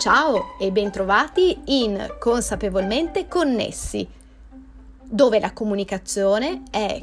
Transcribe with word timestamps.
Ciao 0.00 0.56
e 0.58 0.72
bentrovati 0.72 1.60
in 1.66 2.14
Consapevolmente 2.18 3.28
Connessi, 3.28 4.08
dove 5.04 5.38
la 5.38 5.52
comunicazione 5.52 6.62
è 6.70 6.98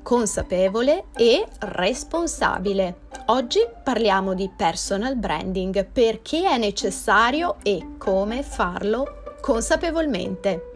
consapevole 0.00 1.06
e 1.16 1.44
responsabile. 1.58 2.98
Oggi 3.26 3.58
parliamo 3.82 4.34
di 4.34 4.48
personal 4.56 5.16
branding, 5.16 5.86
perché 5.86 6.48
è 6.48 6.56
necessario 6.56 7.56
e 7.64 7.94
come 7.98 8.44
farlo 8.44 9.34
consapevolmente. 9.40 10.70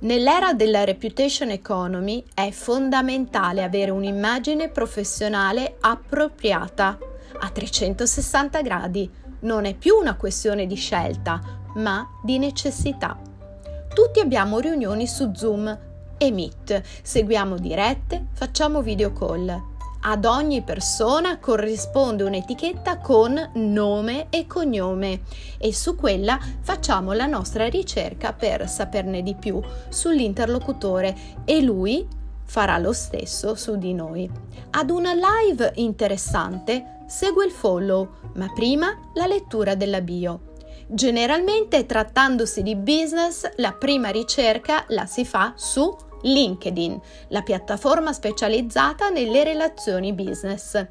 Nell'era 0.00 0.52
della 0.52 0.84
reputation 0.84 1.48
economy 1.48 2.22
è 2.34 2.50
fondamentale 2.50 3.62
avere 3.62 3.90
un'immagine 3.90 4.68
professionale 4.68 5.78
appropriata 5.80 6.98
a 7.38 7.48
360 7.48 8.60
gradi 8.60 9.20
non 9.42 9.64
è 9.64 9.74
più 9.74 9.96
una 9.96 10.16
questione 10.16 10.66
di 10.66 10.74
scelta, 10.74 11.40
ma 11.74 12.08
di 12.22 12.38
necessità. 12.38 13.18
Tutti 13.92 14.20
abbiamo 14.20 14.58
riunioni 14.58 15.06
su 15.06 15.32
Zoom 15.34 15.78
e 16.18 16.30
Meet, 16.30 16.82
seguiamo 17.02 17.58
dirette, 17.58 18.26
facciamo 18.32 18.82
video 18.82 19.12
call. 19.12 19.70
Ad 20.04 20.24
ogni 20.24 20.62
persona 20.62 21.38
corrisponde 21.38 22.24
un'etichetta 22.24 22.98
con 22.98 23.50
nome 23.54 24.26
e 24.30 24.48
cognome 24.48 25.20
e 25.58 25.72
su 25.72 25.94
quella 25.94 26.40
facciamo 26.60 27.12
la 27.12 27.26
nostra 27.26 27.68
ricerca 27.68 28.32
per 28.32 28.68
saperne 28.68 29.22
di 29.22 29.36
più 29.36 29.62
sull'interlocutore 29.88 31.16
e 31.44 31.60
lui 31.60 32.04
farà 32.44 32.78
lo 32.78 32.92
stesso 32.92 33.54
su 33.54 33.76
di 33.76 33.94
noi. 33.94 34.28
Ad 34.70 34.90
una 34.90 35.12
live 35.12 35.72
interessante 35.76 37.01
segue 37.12 37.44
il 37.44 37.50
follow, 37.50 38.08
ma 38.36 38.50
prima 38.54 38.98
la 39.12 39.26
lettura 39.26 39.74
della 39.74 40.00
bio. 40.00 40.54
Generalmente 40.88 41.84
trattandosi 41.84 42.62
di 42.62 42.74
business, 42.74 43.46
la 43.56 43.72
prima 43.72 44.08
ricerca 44.08 44.86
la 44.88 45.04
si 45.04 45.26
fa 45.26 45.52
su 45.54 45.94
LinkedIn, 46.22 46.98
la 47.28 47.42
piattaforma 47.42 48.14
specializzata 48.14 49.10
nelle 49.10 49.44
relazioni 49.44 50.14
business. 50.14 50.82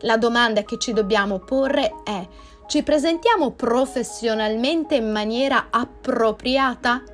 La 0.00 0.16
domanda 0.16 0.64
che 0.64 0.78
ci 0.78 0.92
dobbiamo 0.92 1.38
porre 1.38 1.94
è 2.02 2.26
ci 2.66 2.82
presentiamo 2.82 3.52
professionalmente 3.52 4.96
in 4.96 5.12
maniera 5.12 5.68
appropriata? 5.70 7.04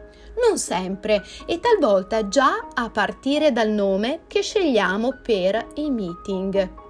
Non 0.49 0.59
sempre 0.59 1.23
e 1.47 1.61
talvolta 1.61 2.29
già 2.29 2.69
a 2.73 2.89
partire 2.89 3.53
dal 3.53 3.69
nome 3.69 4.23
che 4.27 4.41
scegliamo 4.41 5.21
per 5.23 5.67
i 5.75 5.91
meeting 5.91 6.83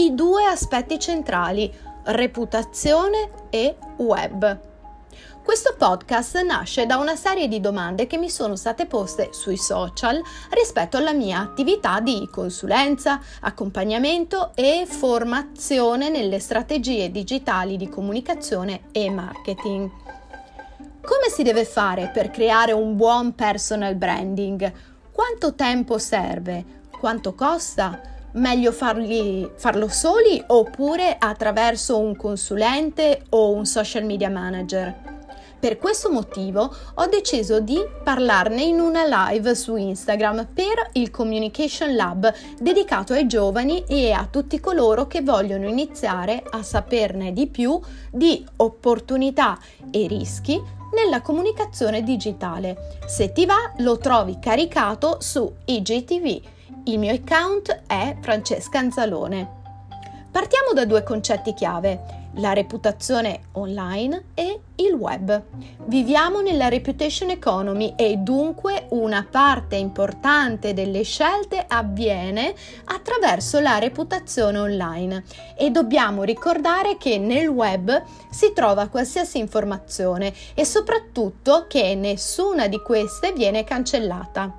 i 0.00 0.14
due 0.14 0.46
aspetti 0.46 0.98
centrali, 0.98 1.70
reputazione 2.04 3.48
e 3.50 3.76
web. 3.98 4.58
Questo 5.44 5.74
podcast 5.76 6.40
nasce 6.40 6.86
da 6.86 6.96
una 6.96 7.16
serie 7.16 7.48
di 7.48 7.60
domande 7.60 8.06
che 8.06 8.16
mi 8.16 8.30
sono 8.30 8.56
state 8.56 8.86
poste 8.86 9.28
sui 9.32 9.58
social 9.58 10.18
rispetto 10.52 10.96
alla 10.96 11.12
mia 11.12 11.40
attività 11.40 12.00
di 12.00 12.26
consulenza, 12.32 13.20
accompagnamento 13.40 14.52
e 14.54 14.86
formazione 14.88 16.08
nelle 16.08 16.38
strategie 16.38 17.10
digitali 17.10 17.76
di 17.76 17.90
comunicazione 17.90 18.84
e 18.92 19.10
marketing. 19.10 19.90
Come 21.02 21.28
si 21.30 21.42
deve 21.42 21.66
fare 21.66 22.10
per 22.10 22.30
creare 22.30 22.72
un 22.72 22.96
buon 22.96 23.34
personal 23.34 23.96
branding? 23.96 24.72
Quanto 25.12 25.54
tempo 25.54 25.98
serve? 25.98 26.64
Quanto 26.90 27.34
costa? 27.34 28.19
Meglio 28.32 28.72
farli, 28.72 29.50
farlo 29.56 29.88
soli 29.88 30.42
oppure 30.46 31.16
attraverso 31.18 31.98
un 31.98 32.16
consulente 32.16 33.22
o 33.30 33.52
un 33.52 33.66
social 33.66 34.04
media 34.04 34.30
manager. 34.30 35.08
Per 35.60 35.76
questo 35.76 36.10
motivo 36.10 36.74
ho 36.94 37.06
deciso 37.06 37.60
di 37.60 37.78
parlarne 38.02 38.62
in 38.62 38.80
una 38.80 39.04
live 39.04 39.54
su 39.54 39.76
Instagram 39.76 40.48
per 40.54 40.88
il 40.92 41.10
Communication 41.10 41.94
Lab 41.94 42.32
dedicato 42.58 43.12
ai 43.12 43.26
giovani 43.26 43.84
e 43.86 44.10
a 44.12 44.26
tutti 44.30 44.58
coloro 44.58 45.06
che 45.06 45.20
vogliono 45.20 45.68
iniziare 45.68 46.42
a 46.48 46.62
saperne 46.62 47.34
di 47.34 47.46
più 47.46 47.78
di 48.10 48.42
opportunità 48.56 49.58
e 49.90 50.06
rischi 50.06 50.58
nella 50.94 51.20
comunicazione 51.20 52.02
digitale. 52.02 52.98
Se 53.06 53.30
ti 53.32 53.44
va 53.44 53.72
lo 53.78 53.98
trovi 53.98 54.38
caricato 54.40 55.18
su 55.20 55.52
IGTV 55.66 56.40
il 56.84 56.98
mio 56.98 57.12
account 57.12 57.82
è 57.86 58.16
Francesca 58.20 58.78
Anzalone. 58.78 59.58
Partiamo 60.30 60.72
da 60.72 60.84
due 60.84 61.02
concetti 61.02 61.54
chiave, 61.54 62.20
la 62.34 62.52
reputazione 62.52 63.40
online 63.52 64.26
e 64.34 64.60
il 64.76 64.92
web. 64.92 65.42
Viviamo 65.86 66.40
nella 66.40 66.68
reputation 66.68 67.30
economy 67.30 67.94
e 67.96 68.16
dunque 68.16 68.86
una 68.90 69.26
parte 69.28 69.76
importante 69.76 70.72
delle 70.72 71.02
scelte 71.02 71.64
avviene 71.66 72.54
attraverso 72.84 73.58
la 73.58 73.78
reputazione 73.78 74.58
online 74.58 75.24
e 75.56 75.70
dobbiamo 75.70 76.22
ricordare 76.22 76.96
che 76.96 77.18
nel 77.18 77.48
web 77.48 78.02
si 78.30 78.52
trova 78.54 78.86
qualsiasi 78.86 79.38
informazione 79.38 80.32
e 80.54 80.64
soprattutto 80.64 81.66
che 81.68 81.96
nessuna 81.96 82.68
di 82.68 82.80
queste 82.80 83.32
viene 83.32 83.64
cancellata. 83.64 84.58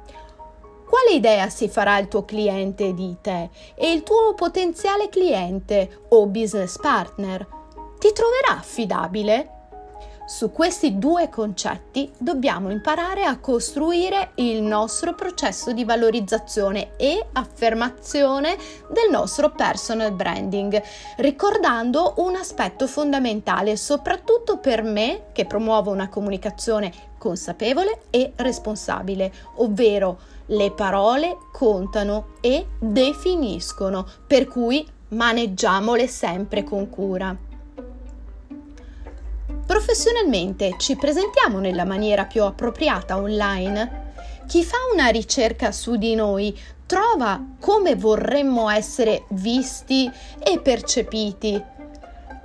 Quale 0.92 1.12
idea 1.12 1.48
si 1.48 1.70
farà 1.70 1.98
il 2.00 2.10
tuo 2.10 2.26
cliente 2.26 2.94
di 2.94 3.16
te 3.22 3.50
e 3.76 3.94
il 3.94 4.04
tuo 4.04 4.34
potenziale 4.34 5.08
cliente 5.08 6.02
o 6.10 6.28
business 6.28 6.78
partner? 6.78 7.48
Ti 7.98 8.12
troverà 8.12 8.60
affidabile? 8.60 9.60
Su 10.26 10.52
questi 10.52 10.98
due 10.98 11.30
concetti 11.30 12.12
dobbiamo 12.18 12.72
imparare 12.72 13.24
a 13.24 13.40
costruire 13.40 14.32
il 14.36 14.62
nostro 14.62 15.16
processo 15.16 15.72
di 15.72 15.86
valorizzazione 15.86 16.98
e 16.98 17.26
affermazione 17.32 18.58
del 18.90 19.10
nostro 19.10 19.52
personal 19.52 20.12
branding, 20.12 20.82
ricordando 21.18 22.16
un 22.18 22.36
aspetto 22.36 22.86
fondamentale, 22.86 23.78
soprattutto 23.78 24.58
per 24.58 24.84
me 24.84 25.28
che 25.32 25.46
promuovo 25.46 25.90
una 25.90 26.10
comunicazione 26.10 26.92
consapevole 27.18 28.02
e 28.10 28.34
responsabile, 28.36 29.32
ovvero 29.56 30.40
le 30.52 30.72
parole 30.72 31.38
contano 31.52 32.30
e 32.42 32.68
definiscono, 32.80 34.08
per 34.26 34.48
cui 34.48 34.86
maneggiamole 35.10 36.08
sempre 36.08 36.64
con 36.64 36.90
cura. 36.90 37.36
Professionalmente 39.66 40.76
ci 40.78 40.96
presentiamo 40.96 41.60
nella 41.60 41.86
maniera 41.86 42.26
più 42.26 42.44
appropriata 42.44 43.18
online? 43.18 44.10
Chi 44.48 44.64
fa 44.64 44.78
una 44.92 45.08
ricerca 45.08 45.72
su 45.72 45.96
di 45.96 46.14
noi 46.16 46.58
trova 46.86 47.42
come 47.60 47.96
vorremmo 47.96 48.70
essere 48.70 49.24
visti 49.30 50.12
e 50.44 50.60
percepiti. 50.60 51.64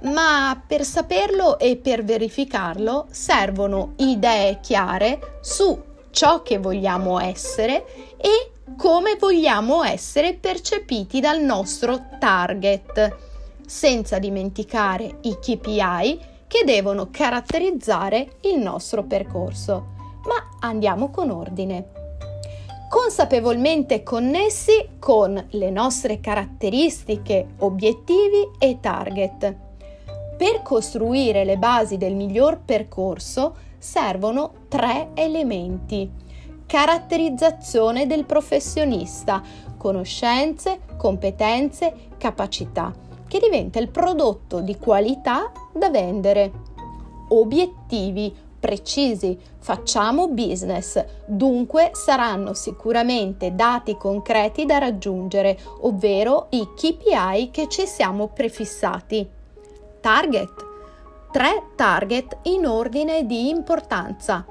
Ma 0.03 0.63
per 0.65 0.85
saperlo 0.85 1.59
e 1.59 1.77
per 1.77 2.05
verificarlo 2.05 3.07
servono 3.11 3.95
idee 3.97 4.61
chiare 4.61 5.39
su 5.41 5.95
ciò 6.17 6.41
che 6.41 6.57
vogliamo 6.57 7.21
essere 7.21 7.85
e 8.17 8.53
come 8.79 9.17
vogliamo 9.17 9.85
essere 9.85 10.33
percepiti 10.33 11.21
dal 11.21 11.43
nostro 11.43 12.07
target, 12.19 13.15
senza 13.67 14.19
dimenticare 14.19 15.19
i 15.21 15.37
KPI 15.39 16.21
che 16.47 16.65
devono 16.65 17.09
caratterizzare 17.11 18.37
il 18.45 18.59
nostro 18.59 19.03
percorso. 19.03 19.89
Ma 20.25 20.57
andiamo 20.61 21.11
con 21.11 21.29
ordine. 21.29 21.91
Consapevolmente 22.89 24.03
connessi 24.03 24.89
con 24.99 25.49
le 25.51 25.71
nostre 25.71 26.21
caratteristiche, 26.21 27.47
obiettivi 27.59 28.53
e 28.59 28.79
target. 28.81 29.55
Per 30.39 30.63
costruire 30.63 31.45
le 31.45 31.59
basi 31.59 31.99
del 31.99 32.15
miglior 32.15 32.61
percorso 32.65 33.65
servono 33.87 34.53
tre 34.67 35.11
elementi. 35.15 36.11
Caratterizzazione 36.67 38.09
del 38.09 38.25
professionista, 38.25 39.41
conoscenze, 39.79 40.81
competenze, 40.97 42.09
capacità, 42.19 42.93
che 43.29 43.39
diventa 43.39 43.79
il 43.79 43.89
prodotto 43.89 44.61
di 44.61 44.77
qualità 44.77 45.53
da 45.73 45.89
vendere. 45.89 46.51
Obiettivi 47.29 48.35
precisi, 48.59 49.39
facciamo 49.59 50.27
business, 50.29 51.05
dunque 51.25 51.91
saranno 51.93 52.55
sicuramente 52.55 53.55
dati 53.55 53.97
concreti 53.97 54.67
da 54.67 54.79
raggiungere, 54.79 55.57
ovvero 55.83 56.49
i 56.51 56.67
KPI 56.75 57.51
che 57.53 57.69
ci 57.69 57.87
siamo 57.87 58.27
prefissati. 58.27 59.29
Target 60.01 60.66
tre 61.37 61.65
target 61.75 62.39
in 62.45 62.67
ordine 62.67 63.27
di 63.27 63.51
importanza 63.51 64.47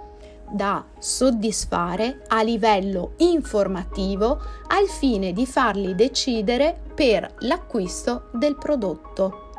da 0.48 0.86
soddisfare 1.00 2.22
a 2.28 2.44
livello 2.44 3.14
informativo 3.18 4.40
al 4.68 4.88
fine 4.88 5.34
di 5.34 5.48
farli 5.48 5.96
decidere 5.96 6.80
per 6.94 7.38
l'acquisto 7.40 8.30
del 8.34 8.56
prodotto. 8.56 9.50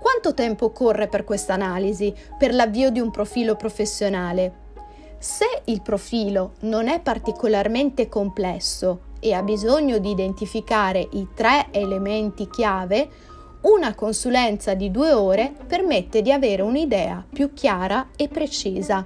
Quanto 0.00 0.32
tempo 0.32 0.64
occorre 0.64 1.08
per 1.08 1.24
questa 1.24 1.52
analisi, 1.52 2.14
per 2.38 2.54
l'avvio 2.54 2.88
di 2.88 3.00
un 3.00 3.10
profilo 3.10 3.54
professionale? 3.54 4.68
Se 5.18 5.44
il 5.64 5.82
profilo 5.82 6.52
non 6.60 6.88
è 6.88 7.00
particolarmente 7.00 8.08
complesso 8.08 9.08
e 9.20 9.34
ha 9.34 9.42
bisogno 9.42 9.98
di 9.98 10.08
identificare 10.08 11.06
i 11.12 11.28
tre 11.34 11.66
elementi 11.70 12.48
chiave, 12.48 13.10
una 13.62 13.94
consulenza 13.94 14.74
di 14.74 14.90
due 14.90 15.12
ore 15.12 15.52
permette 15.66 16.22
di 16.22 16.32
avere 16.32 16.62
un'idea 16.62 17.24
più 17.30 17.52
chiara 17.52 18.08
e 18.16 18.28
precisa. 18.28 19.04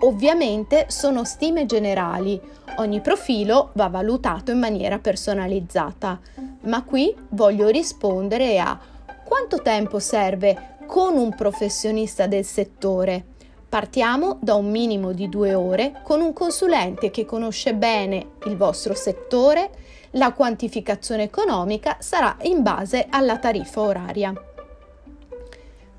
Ovviamente 0.00 0.86
sono 0.88 1.24
stime 1.24 1.66
generali, 1.66 2.40
ogni 2.76 3.00
profilo 3.00 3.70
va 3.74 3.88
valutato 3.88 4.50
in 4.50 4.58
maniera 4.58 4.98
personalizzata, 4.98 6.18
ma 6.62 6.82
qui 6.82 7.14
voglio 7.30 7.68
rispondere 7.68 8.58
a 8.58 8.78
quanto 9.24 9.62
tempo 9.62 9.98
serve 9.98 10.76
con 10.86 11.16
un 11.16 11.34
professionista 11.34 12.26
del 12.26 12.44
settore. 12.44 13.24
Partiamo 13.68 14.38
da 14.40 14.54
un 14.54 14.70
minimo 14.70 15.12
di 15.12 15.28
due 15.28 15.54
ore 15.54 16.00
con 16.02 16.20
un 16.20 16.32
consulente 16.32 17.10
che 17.10 17.24
conosce 17.24 17.74
bene 17.74 18.30
il 18.46 18.56
vostro 18.56 18.94
settore, 18.94 19.70
la 20.12 20.32
quantificazione 20.32 21.24
economica 21.24 21.96
sarà 22.00 22.36
in 22.42 22.62
base 22.62 23.06
alla 23.10 23.38
tariffa 23.38 23.80
oraria. 23.80 24.32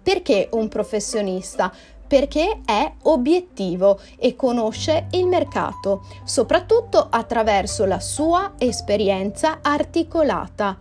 Perché 0.04 0.50
un 0.52 0.68
professionista? 0.68 1.72
Perché 2.08 2.62
è 2.66 2.92
obiettivo 3.04 4.00
e 4.18 4.36
conosce 4.36 5.08
il 5.12 5.28
mercato, 5.28 6.06
soprattutto 6.26 7.08
attraverso 7.10 7.86
la 7.86 8.00
sua 8.00 8.54
esperienza 8.58 9.60
articolata 9.62 10.78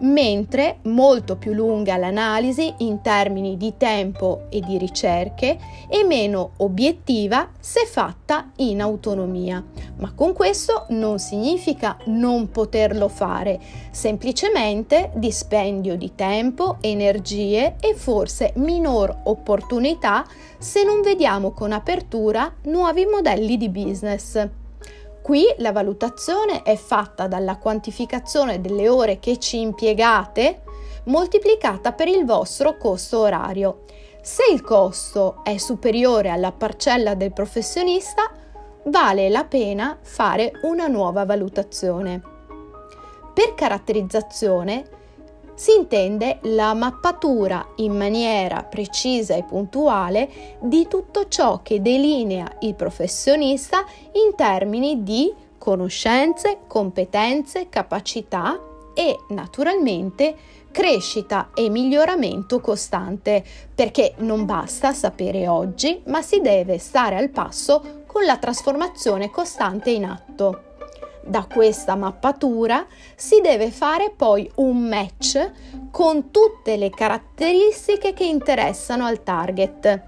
mentre 0.00 0.78
molto 0.82 1.36
più 1.36 1.52
lunga 1.52 1.96
l'analisi 1.96 2.72
in 2.78 3.00
termini 3.00 3.56
di 3.56 3.74
tempo 3.76 4.46
e 4.48 4.60
di 4.60 4.78
ricerche 4.78 5.58
e 5.88 6.04
meno 6.04 6.52
obiettiva 6.58 7.50
se 7.58 7.86
fatta 7.86 8.50
in 8.56 8.80
autonomia. 8.80 9.62
Ma 9.96 10.12
con 10.14 10.32
questo 10.32 10.86
non 10.90 11.18
significa 11.18 11.96
non 12.06 12.50
poterlo 12.50 13.08
fare, 13.08 13.60
semplicemente 13.90 15.10
dispendio 15.14 15.96
di 15.96 16.14
tempo, 16.14 16.78
energie 16.80 17.76
e 17.80 17.94
forse 17.94 18.52
minor 18.56 19.22
opportunità 19.24 20.24
se 20.58 20.84
non 20.84 21.00
vediamo 21.02 21.52
con 21.52 21.72
apertura 21.72 22.52
nuovi 22.64 23.06
modelli 23.06 23.56
di 23.56 23.68
business. 23.68 24.59
Qui 25.22 25.44
la 25.58 25.72
valutazione 25.72 26.62
è 26.62 26.76
fatta 26.76 27.26
dalla 27.26 27.58
quantificazione 27.58 28.60
delle 28.60 28.88
ore 28.88 29.18
che 29.18 29.38
ci 29.38 29.60
impiegate 29.60 30.62
moltiplicata 31.04 31.92
per 31.92 32.08
il 32.08 32.24
vostro 32.24 32.76
costo 32.76 33.20
orario. 33.20 33.84
Se 34.22 34.42
il 34.50 34.60
costo 34.62 35.40
è 35.44 35.56
superiore 35.56 36.30
alla 36.30 36.52
parcella 36.52 37.14
del 37.14 37.32
professionista, 37.32 38.30
vale 38.84 39.28
la 39.28 39.44
pena 39.44 39.98
fare 40.00 40.52
una 40.62 40.86
nuova 40.88 41.24
valutazione. 41.24 42.20
Per 43.32 43.54
caratterizzazione 43.54 44.99
si 45.60 45.74
intende 45.74 46.38
la 46.44 46.72
mappatura 46.72 47.72
in 47.76 47.94
maniera 47.94 48.62
precisa 48.62 49.34
e 49.34 49.42
puntuale 49.42 50.56
di 50.58 50.88
tutto 50.88 51.28
ciò 51.28 51.60
che 51.62 51.82
delinea 51.82 52.50
il 52.60 52.74
professionista 52.74 53.84
in 54.24 54.34
termini 54.34 55.02
di 55.02 55.30
conoscenze, 55.58 56.60
competenze, 56.66 57.68
capacità 57.68 58.58
e 58.94 59.18
naturalmente 59.28 60.34
crescita 60.70 61.50
e 61.52 61.68
miglioramento 61.68 62.58
costante, 62.60 63.44
perché 63.74 64.14
non 64.20 64.46
basta 64.46 64.94
sapere 64.94 65.46
oggi, 65.46 66.00
ma 66.06 66.22
si 66.22 66.40
deve 66.40 66.78
stare 66.78 67.18
al 67.18 67.28
passo 67.28 68.04
con 68.06 68.24
la 68.24 68.38
trasformazione 68.38 69.30
costante 69.30 69.90
in 69.90 70.06
atto. 70.06 70.69
Da 71.22 71.46
questa 71.52 71.94
mappatura 71.96 72.86
si 73.14 73.40
deve 73.40 73.70
fare 73.70 74.12
poi 74.16 74.50
un 74.56 74.88
match 74.88 75.50
con 75.90 76.30
tutte 76.30 76.76
le 76.76 76.90
caratteristiche 76.90 78.12
che 78.14 78.24
interessano 78.24 79.04
al 79.04 79.22
target 79.22 80.02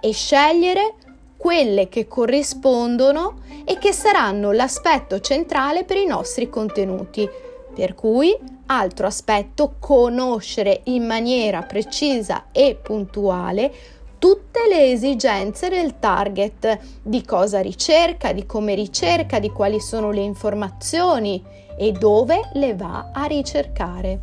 e 0.00 0.12
scegliere 0.12 0.94
quelle 1.36 1.88
che 1.88 2.08
corrispondono 2.08 3.42
e 3.64 3.76
che 3.78 3.92
saranno 3.92 4.52
l'aspetto 4.52 5.20
centrale 5.20 5.84
per 5.84 5.98
i 5.98 6.06
nostri 6.06 6.48
contenuti. 6.48 7.28
Per 7.74 7.94
cui, 7.94 8.34
altro 8.66 9.06
aspetto, 9.06 9.74
conoscere 9.78 10.80
in 10.84 11.04
maniera 11.04 11.62
precisa 11.62 12.46
e 12.52 12.78
puntuale 12.80 13.72
tutte 14.18 14.60
le 14.68 14.90
esigenze 14.90 15.68
del 15.68 15.98
target, 15.98 16.78
di 17.02 17.24
cosa 17.24 17.60
ricerca, 17.60 18.32
di 18.32 18.46
come 18.46 18.74
ricerca, 18.74 19.38
di 19.38 19.50
quali 19.50 19.80
sono 19.80 20.10
le 20.10 20.22
informazioni 20.22 21.42
e 21.76 21.92
dove 21.92 22.40
le 22.54 22.74
va 22.74 23.10
a 23.12 23.24
ricercare. 23.24 24.20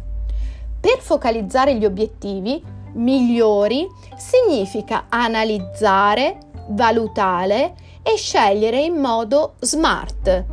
Per 0.80 1.00
focalizzare 1.00 1.76
gli 1.76 1.86
obiettivi 1.86 2.64
migliori 2.94 3.88
significa 4.18 5.06
analizzare, 5.10 6.38
valutare 6.70 7.76
e 8.02 8.16
scegliere 8.16 8.82
in 8.82 8.96
modo 8.96 9.54
smart, 9.60 10.46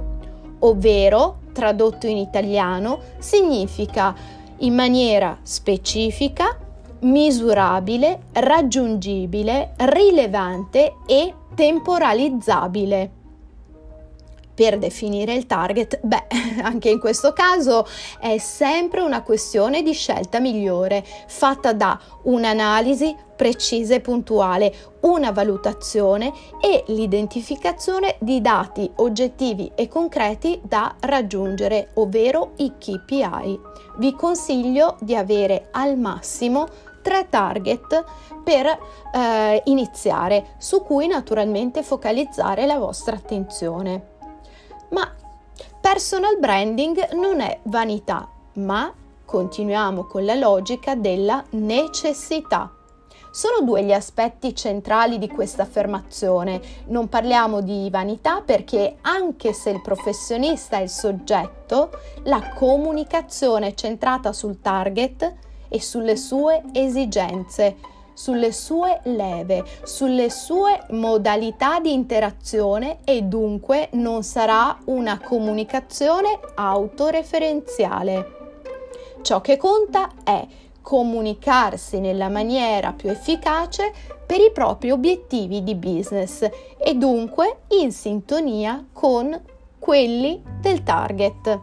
ovvero, 0.61 1.38
tradotto 1.52 2.06
in 2.06 2.19
italiano, 2.19 3.00
significa 3.19 4.14
in 4.58 4.75
maniera 4.75 5.38
specifica, 5.43 6.56
misurabile, 7.00 8.20
raggiungibile, 8.32 9.74
rilevante 9.76 10.96
e 11.06 11.34
temporalizzabile. 11.54 13.10
Per 14.58 14.76
definire 14.76 15.34
il 15.34 15.46
target, 15.46 16.00
beh, 16.02 16.26
anche 16.62 16.88
in 16.88 16.98
questo 16.98 17.32
caso 17.32 17.86
è 18.18 18.38
sempre 18.38 19.00
una 19.02 19.22
questione 19.22 19.82
di 19.82 19.92
scelta 19.92 20.40
migliore, 20.40 21.04
fatta 21.28 21.72
da 21.72 21.96
un'analisi 22.22 23.14
precisa 23.36 23.94
e 23.94 24.00
puntuale, 24.00 24.74
una 25.02 25.30
valutazione 25.30 26.32
e 26.60 26.82
l'identificazione 26.88 28.16
di 28.18 28.40
dati 28.40 28.90
oggettivi 28.96 29.70
e 29.76 29.86
concreti 29.86 30.60
da 30.60 30.96
raggiungere, 30.98 31.90
ovvero 31.94 32.54
i 32.56 32.72
KPI. 32.76 33.60
Vi 33.98 34.12
consiglio 34.14 34.96
di 34.98 35.14
avere 35.14 35.68
al 35.70 35.96
massimo 35.96 36.66
tre 37.02 37.28
target 37.28 38.05
per 38.43 38.67
eh, 38.67 39.62
iniziare, 39.67 40.55
su 40.59 40.83
cui 40.83 41.07
naturalmente 41.07 41.83
focalizzare 41.83 42.67
la 42.67 42.78
vostra 42.78 43.17
attenzione. 43.17 44.17
Ma 44.90 45.12
personal 45.81 46.38
branding 46.38 47.12
non 47.12 47.40
è 47.40 47.59
vanità, 47.64 48.28
ma 48.55 48.93
continuiamo 49.25 50.05
con 50.05 50.25
la 50.25 50.35
logica 50.35 50.95
della 50.95 51.45
necessità. 51.50 52.73
Sono 53.31 53.61
due 53.61 53.85
gli 53.85 53.93
aspetti 53.93 54.55
centrali 54.55 55.19
di 55.19 55.28
questa 55.28 55.62
affermazione. 55.62 56.61
Non 56.87 57.09
parliamo 57.09 57.61
di 57.61 57.88
vanità 57.90 58.40
perché 58.40 58.97
anche 59.02 59.52
se 59.52 59.71
il 59.71 59.83
professionista 59.83 60.78
è 60.78 60.83
il 60.83 60.88
soggetto, 60.88 61.90
la 62.25 62.55
comunicazione 62.55 63.75
centrata 63.75 64.33
sul 64.33 64.61
target 64.61 65.35
e 65.68 65.80
sulle 65.80 66.16
sue 66.16 66.62
esigenze, 66.72 67.76
sulle 68.12 68.52
sue 68.52 69.00
leve, 69.04 69.64
sulle 69.84 70.28
sue 70.28 70.84
modalità 70.90 71.78
di 71.78 71.92
interazione 71.92 72.98
e 73.04 73.22
dunque 73.22 73.90
non 73.92 74.25
sarà 74.25 74.76
una 74.87 75.20
comunicazione 75.20 76.40
autoreferenziale. 76.54 78.37
Ciò 79.22 79.40
che 79.40 79.56
conta 79.56 80.10
è 80.25 80.46
comunicarsi 80.82 82.00
nella 82.00 82.28
maniera 82.28 82.92
più 82.92 83.10
efficace 83.10 83.92
per 84.26 84.40
i 84.40 84.50
propri 84.52 84.90
obiettivi 84.90 85.62
di 85.62 85.75
business 85.75 86.48
e 86.76 86.94
dunque 86.94 87.60
in 87.80 87.92
sintonia 87.92 88.84
con 88.92 89.38
quelli 89.78 90.42
del 90.60 90.82
target 90.82 91.60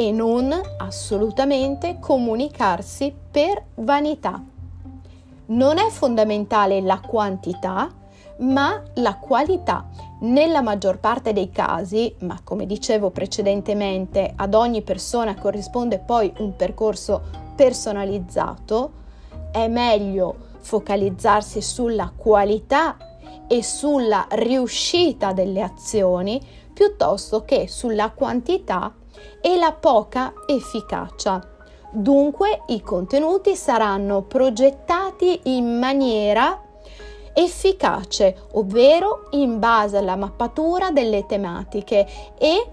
e 0.00 0.12
non 0.12 0.58
assolutamente 0.78 1.98
comunicarsi 2.00 3.14
per 3.30 3.62
vanità. 3.74 4.42
Non 5.48 5.76
è 5.76 5.90
fondamentale 5.90 6.80
la 6.80 7.00
quantità, 7.00 7.90
ma 8.38 8.82
la 8.94 9.16
qualità. 9.16 9.86
Nella 10.20 10.62
maggior 10.62 11.00
parte 11.00 11.34
dei 11.34 11.50
casi, 11.50 12.14
ma 12.20 12.40
come 12.42 12.64
dicevo 12.64 13.10
precedentemente, 13.10 14.32
ad 14.36 14.54
ogni 14.54 14.80
persona 14.80 15.34
corrisponde 15.34 15.98
poi 15.98 16.32
un 16.38 16.56
percorso 16.56 17.20
personalizzato, 17.54 18.92
è 19.52 19.68
meglio 19.68 20.34
focalizzarsi 20.60 21.60
sulla 21.60 22.10
qualità 22.16 22.96
e 23.46 23.62
sulla 23.62 24.26
riuscita 24.30 25.34
delle 25.34 25.60
azioni 25.60 26.40
piuttosto 26.72 27.44
che 27.44 27.68
sulla 27.68 28.12
quantità 28.12 28.94
e 29.40 29.56
la 29.56 29.72
poca 29.72 30.32
efficacia. 30.46 31.40
Dunque 31.92 32.62
i 32.68 32.80
contenuti 32.80 33.56
saranno 33.56 34.22
progettati 34.22 35.40
in 35.44 35.78
maniera 35.78 36.62
efficace, 37.32 38.46
ovvero 38.52 39.28
in 39.30 39.58
base 39.58 39.96
alla 39.96 40.16
mappatura 40.16 40.90
delle 40.90 41.26
tematiche 41.26 42.06
e 42.38 42.70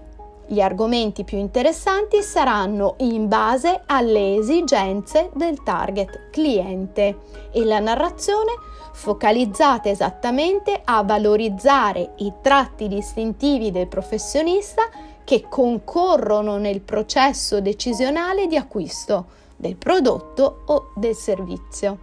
gli 0.50 0.60
argomenti 0.60 1.24
più 1.24 1.36
interessanti 1.36 2.22
saranno 2.22 2.94
in 2.98 3.28
base 3.28 3.82
alle 3.86 4.36
esigenze 4.36 5.30
del 5.34 5.62
target 5.62 6.30
cliente 6.30 7.18
e 7.52 7.64
la 7.64 7.80
narrazione 7.80 8.52
focalizzata 8.92 9.90
esattamente 9.90 10.80
a 10.82 11.02
valorizzare 11.02 12.14
i 12.16 12.32
tratti 12.40 12.88
distintivi 12.88 13.70
del 13.70 13.88
professionista 13.88 14.82
che 15.28 15.44
concorrono 15.46 16.56
nel 16.56 16.80
processo 16.80 17.60
decisionale 17.60 18.46
di 18.46 18.56
acquisto 18.56 19.26
del 19.56 19.76
prodotto 19.76 20.62
o 20.64 20.92
del 20.96 21.14
servizio. 21.14 21.98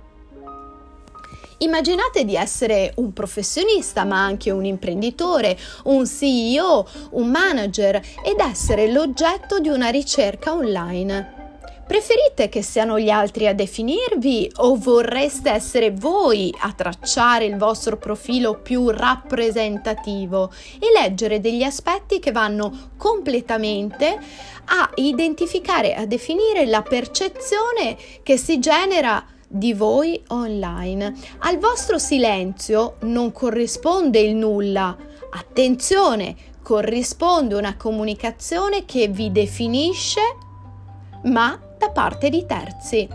Immaginate 1.57 2.23
di 2.23 2.35
essere 2.35 2.93
un 2.97 3.13
professionista, 3.13 4.03
ma 4.03 4.23
anche 4.23 4.51
un 4.51 4.63
imprenditore, 4.63 5.57
un 5.85 6.05
CEO, 6.05 6.87
un 7.13 7.27
manager 7.31 7.95
ed 7.95 8.39
essere 8.39 8.91
l'oggetto 8.91 9.57
di 9.57 9.69
una 9.69 9.89
ricerca 9.89 10.53
online. 10.53 11.34
Preferite 11.87 12.49
che 12.49 12.63
siano 12.63 12.99
gli 12.99 13.11
altri 13.11 13.47
a 13.47 13.53
definirvi 13.53 14.51
o 14.57 14.75
vorreste 14.75 15.51
essere 15.51 15.91
voi 15.91 16.51
a 16.61 16.73
tracciare 16.73 17.45
il 17.45 17.57
vostro 17.57 17.97
profilo 17.97 18.59
più 18.59 18.89
rappresentativo 18.89 20.51
e 20.79 20.91
leggere 20.91 21.39
degli 21.39 21.61
aspetti 21.61 22.19
che 22.19 22.31
vanno 22.31 22.89
completamente 22.97 24.17
a 24.65 24.89
identificare, 24.95 25.93
a 25.93 26.07
definire 26.07 26.65
la 26.65 26.81
percezione 26.81 27.95
che 28.23 28.35
si 28.37 28.57
genera 28.59 29.23
di 29.47 29.73
voi 29.73 30.19
online. 30.29 31.13
Al 31.39 31.59
vostro 31.59 31.99
silenzio 31.99 32.95
non 33.01 33.31
corrisponde 33.31 34.19
il 34.19 34.35
nulla. 34.35 34.97
Attenzione, 35.29 36.35
corrisponde 36.63 37.53
una 37.53 37.77
comunicazione 37.77 38.85
che 38.85 39.07
vi 39.07 39.31
definisce, 39.31 40.21
ma 41.25 41.59
da 41.85 41.91
parte 41.91 42.29
di 42.29 42.45
terzi. 42.47 43.07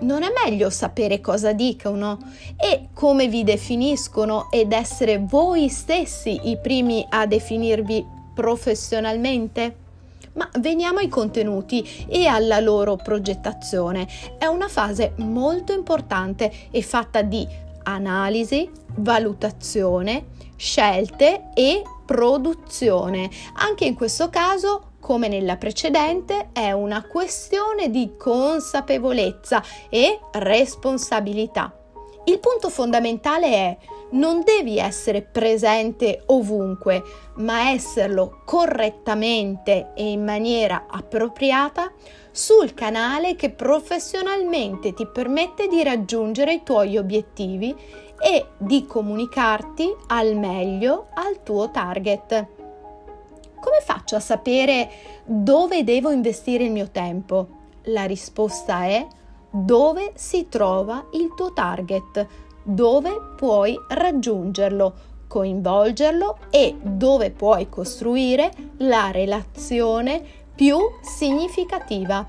Non 0.00 0.22
è 0.22 0.28
meglio 0.44 0.70
sapere 0.70 1.20
cosa 1.20 1.52
dicono 1.52 2.18
e 2.56 2.88
come 2.94 3.28
vi 3.28 3.44
definiscono 3.44 4.50
ed 4.50 4.72
essere 4.72 5.18
voi 5.18 5.68
stessi 5.68 6.48
i 6.48 6.58
primi 6.58 7.04
a 7.10 7.26
definirvi 7.26 8.04
professionalmente? 8.34 9.76
Ma 10.34 10.48
veniamo 10.58 10.98
ai 10.98 11.08
contenuti 11.08 12.06
e 12.08 12.26
alla 12.26 12.60
loro 12.60 12.96
progettazione. 12.96 14.08
È 14.38 14.46
una 14.46 14.68
fase 14.68 15.12
molto 15.16 15.72
importante 15.72 16.50
e 16.70 16.82
fatta 16.82 17.20
di 17.20 17.46
analisi, 17.84 18.68
valutazione, 18.96 20.28
scelte 20.56 21.50
e 21.54 21.82
produzione. 22.06 23.28
Anche 23.56 23.84
in 23.84 23.94
questo 23.94 24.30
caso 24.30 24.93
come 25.04 25.28
nella 25.28 25.58
precedente, 25.58 26.48
è 26.54 26.72
una 26.72 27.06
questione 27.06 27.90
di 27.90 28.14
consapevolezza 28.16 29.62
e 29.90 30.18
responsabilità. 30.32 31.78
Il 32.24 32.38
punto 32.38 32.70
fondamentale 32.70 33.46
è 33.48 33.76
non 34.12 34.40
devi 34.42 34.78
essere 34.78 35.20
presente 35.20 36.22
ovunque, 36.26 37.02
ma 37.34 37.68
esserlo 37.68 38.40
correttamente 38.46 39.90
e 39.94 40.10
in 40.10 40.24
maniera 40.24 40.86
appropriata 40.88 41.92
sul 42.30 42.72
canale 42.72 43.36
che 43.36 43.50
professionalmente 43.50 44.94
ti 44.94 45.06
permette 45.06 45.68
di 45.68 45.82
raggiungere 45.82 46.54
i 46.54 46.62
tuoi 46.62 46.96
obiettivi 46.96 47.76
e 48.18 48.46
di 48.56 48.86
comunicarti 48.86 49.94
al 50.06 50.34
meglio 50.34 51.08
al 51.12 51.42
tuo 51.42 51.70
target. 51.70 52.63
Come 53.64 53.80
faccio 53.80 54.16
a 54.16 54.20
sapere 54.20 54.90
dove 55.24 55.84
devo 55.84 56.10
investire 56.10 56.64
il 56.64 56.70
mio 56.70 56.90
tempo? 56.90 57.48
La 57.84 58.04
risposta 58.04 58.84
è 58.84 59.06
dove 59.48 60.12
si 60.16 60.50
trova 60.50 61.06
il 61.12 61.32
tuo 61.34 61.54
target 61.54 62.26
dove 62.62 63.32
puoi 63.38 63.74
raggiungerlo, 63.88 64.94
coinvolgerlo 65.26 66.40
e 66.50 66.76
dove 66.78 67.30
puoi 67.30 67.70
costruire 67.70 68.52
la 68.78 69.10
relazione 69.10 70.22
più 70.54 70.76
significativa. 71.00 72.26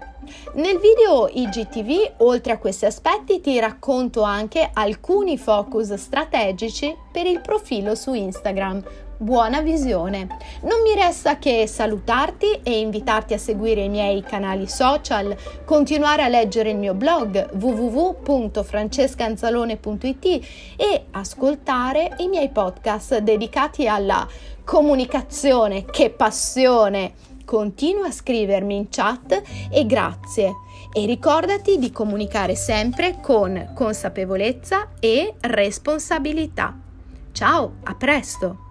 Nel 0.54 0.80
video 0.80 1.28
IGTV, 1.28 2.14
oltre 2.20 2.54
a 2.54 2.58
questi 2.58 2.86
aspetti, 2.86 3.42
ti 3.42 3.60
racconto 3.60 4.22
anche 4.22 4.70
alcuni 4.74 5.38
focus 5.38 5.94
strategici 5.96 6.96
per 7.12 7.26
il 7.26 7.42
profilo 7.42 7.94
su 7.94 8.14
Instagram 8.14 8.84
buona 9.18 9.62
visione. 9.62 10.28
Non 10.62 10.82
mi 10.82 10.96
resta 10.96 11.38
che 11.38 11.68
salutarti 11.68 12.62
e 12.64 12.80
invitarti 12.80 13.34
a 13.34 13.38
seguire 13.38 13.84
i 13.84 13.90
miei 13.90 14.24
canali 14.24 14.68
social, 14.68 15.36
continuare 15.66 16.24
a 16.24 16.28
leggere 16.28 16.72
il 16.72 16.78
mio 16.78 16.94
blog 16.94 17.54
www.francescanzalone.it 17.54 20.26
e 20.78 21.06
ascoltare 21.12 22.16
i 22.18 22.28
miei 22.28 22.50
podcast 22.50 23.20
dedicati 23.20 23.88
alla 23.88 24.28
comunicazione. 24.64 25.86
Che 25.86 26.10
passione! 26.10 27.14
Continua 27.46 28.08
a 28.08 28.12
scrivermi 28.12 28.76
in 28.76 28.90
chat 28.90 29.42
e 29.70 29.86
grazie. 29.86 30.52
E 30.92 31.06
ricordati 31.06 31.78
di 31.78 31.92
comunicare 31.92 32.56
sempre 32.56 33.20
con 33.22 33.72
consapevolezza 33.76 34.90
e 35.00 35.36
responsabilità. 35.42 36.76
Ciao, 37.32 37.76
a 37.84 37.96
presto! 37.96 38.65